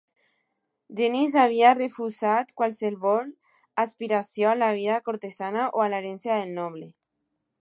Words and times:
Genís 0.99 1.35
havia 1.41 1.73
refusat 1.79 2.49
qualsevol 2.61 3.31
aspiració 3.85 4.51
a 4.53 4.57
la 4.65 4.73
vida 4.81 4.99
cortesana 5.11 5.71
o 5.77 5.87
a 5.89 5.91
l'herència 5.93 6.43
del 6.45 6.61
noble. 6.61 6.95